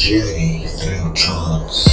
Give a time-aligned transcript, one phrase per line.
[0.00, 1.89] Journey through trance.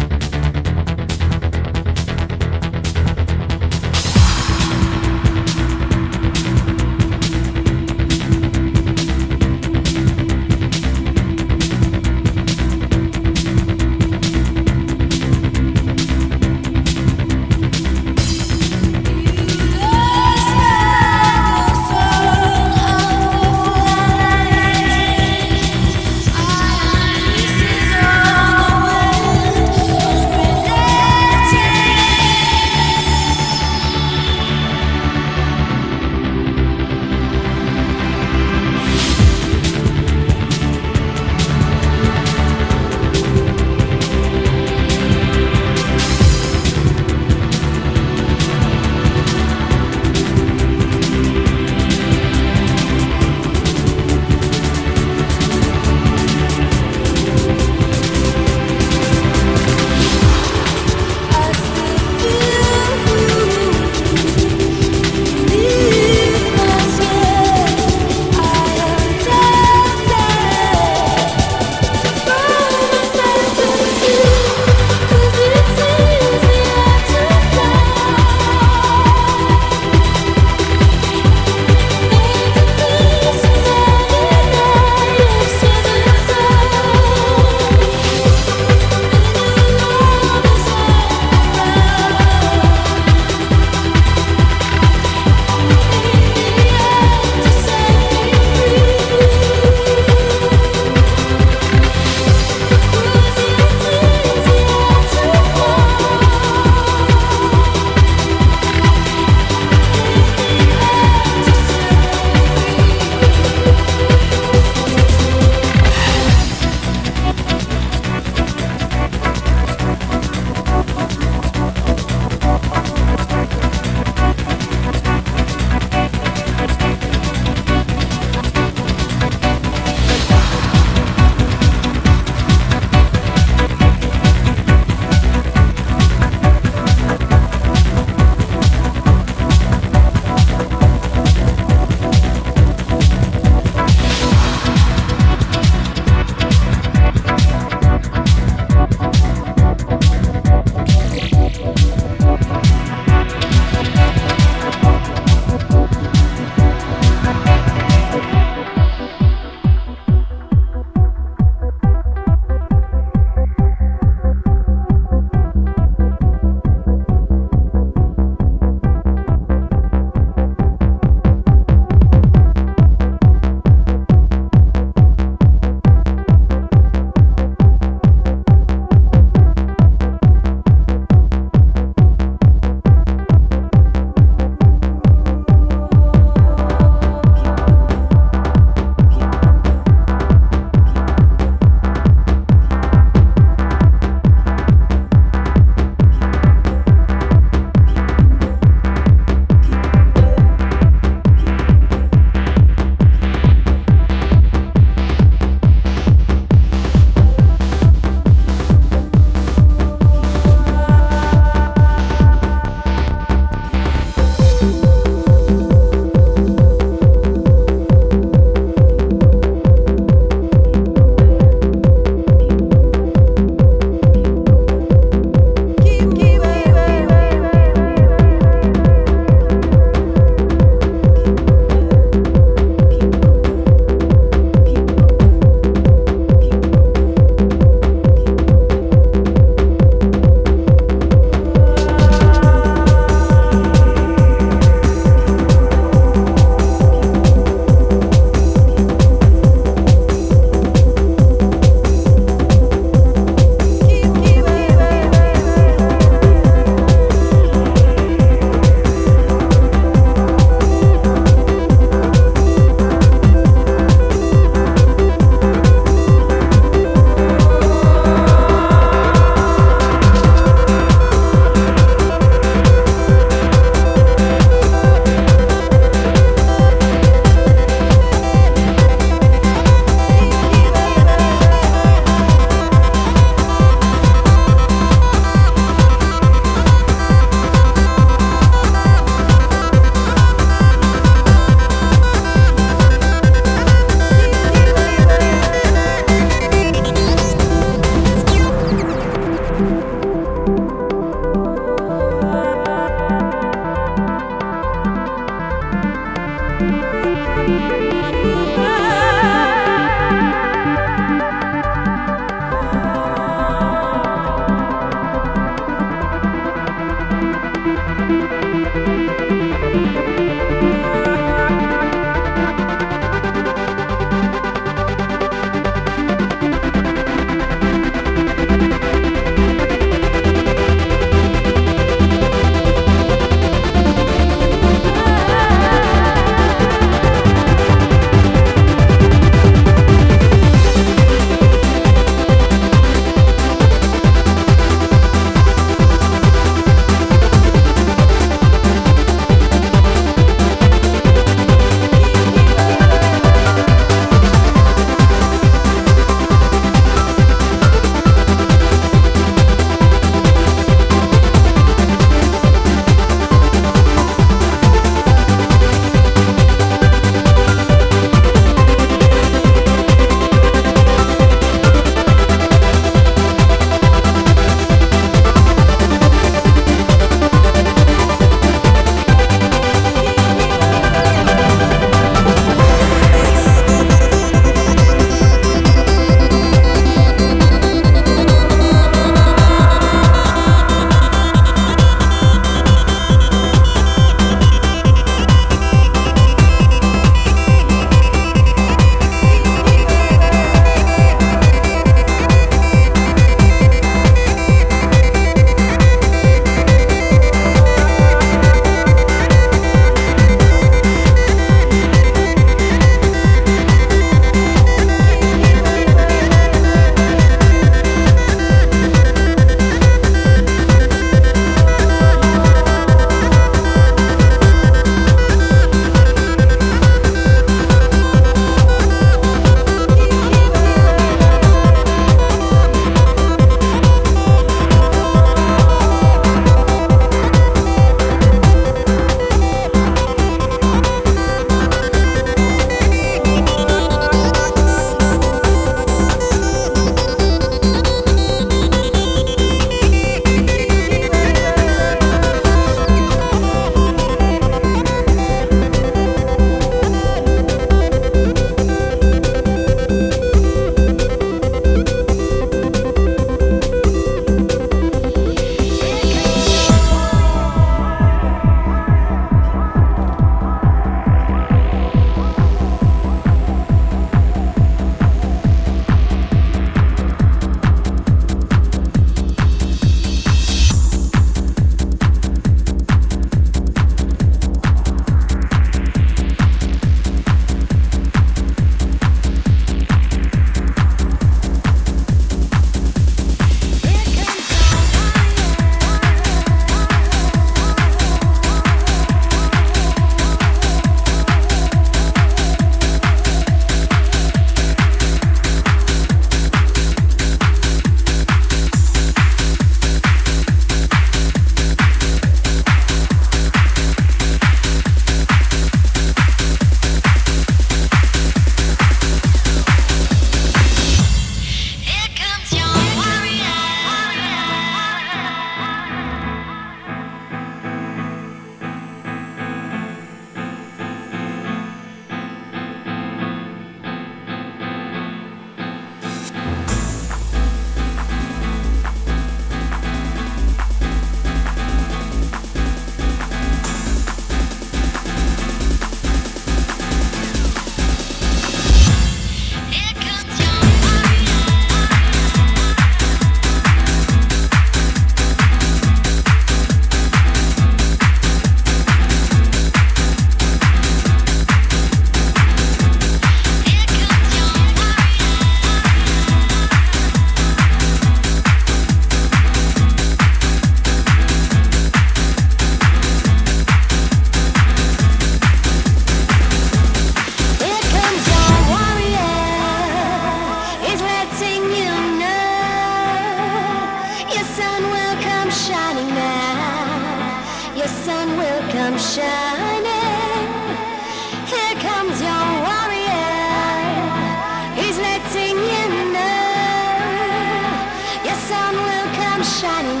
[599.44, 600.00] shining.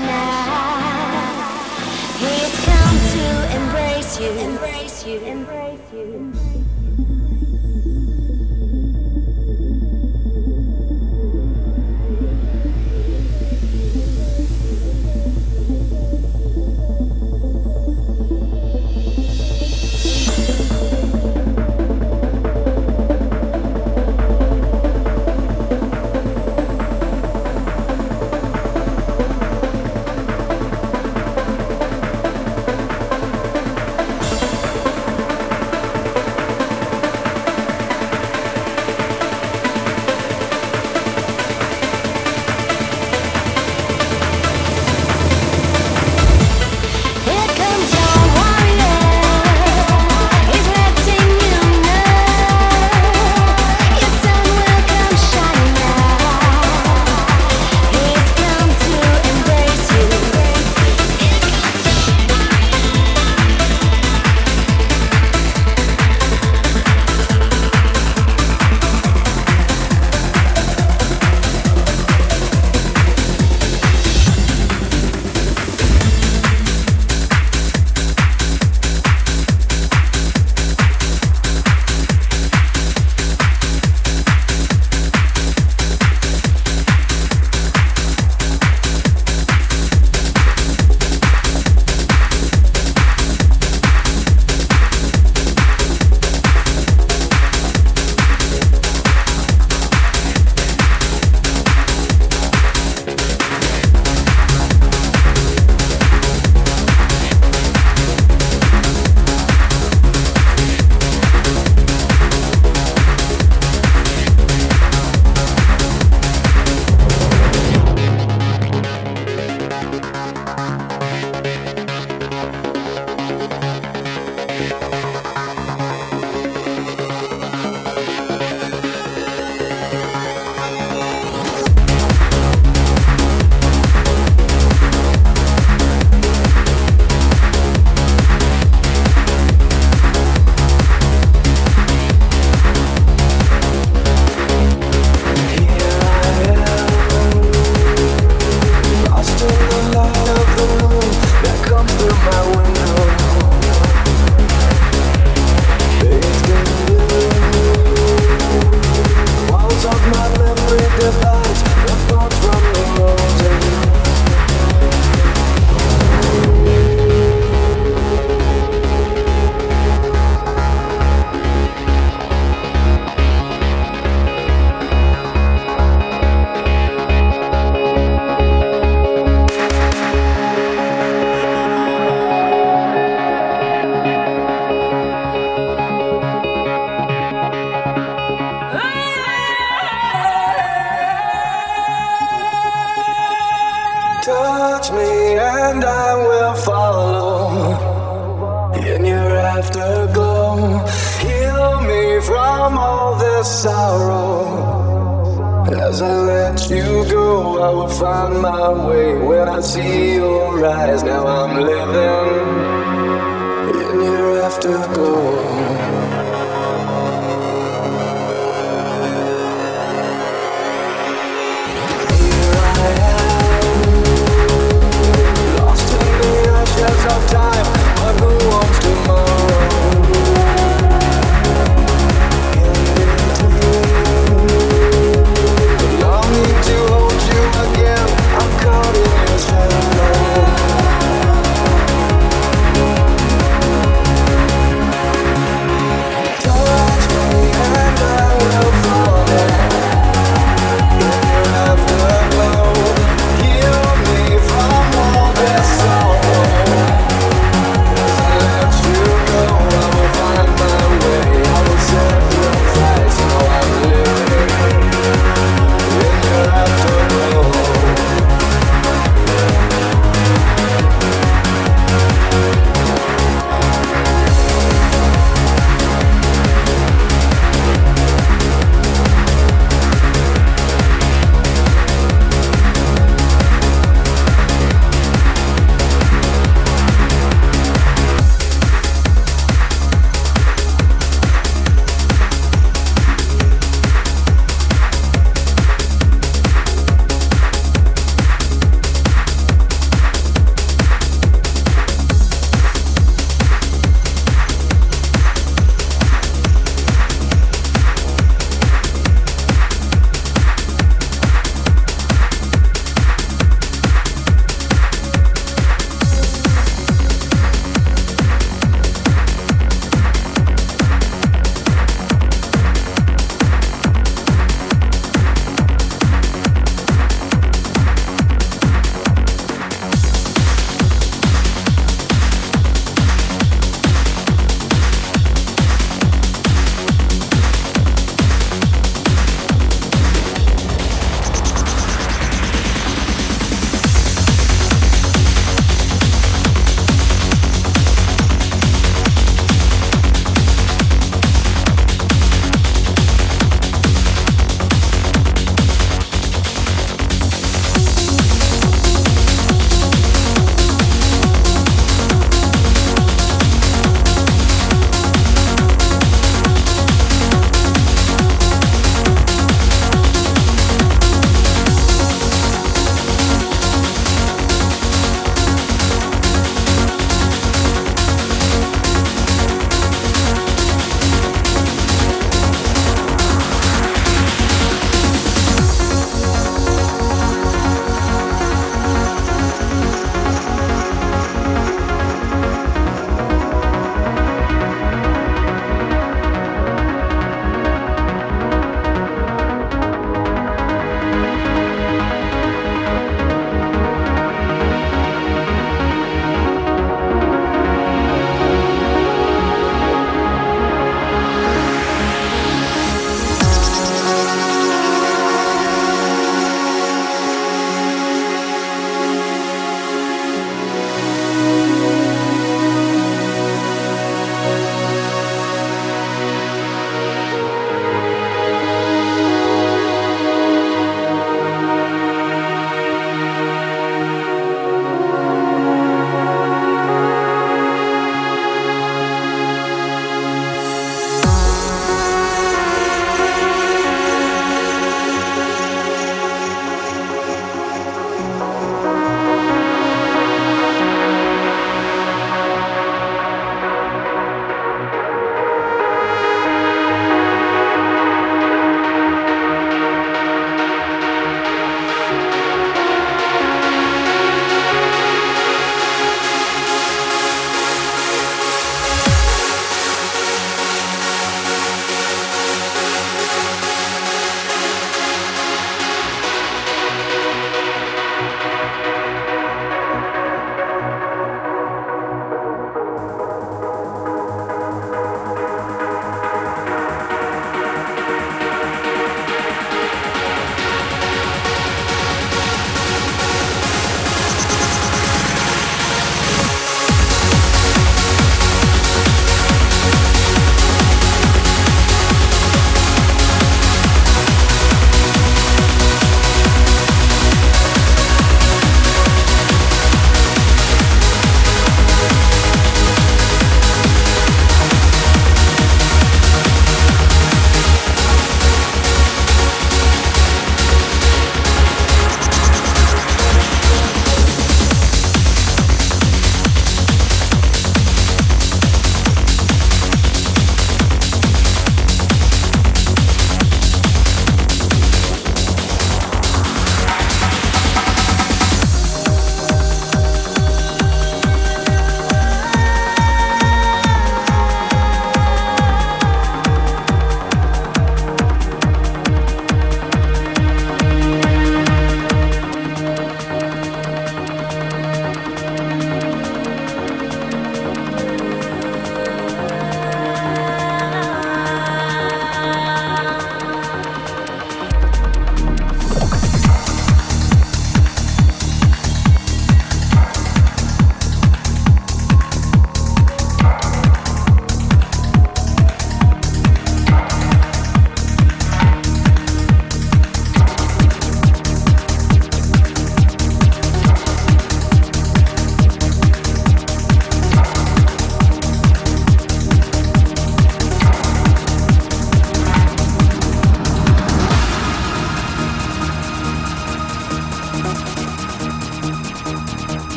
[2.18, 6.63] He's come to embrace you, embrace you, embrace you.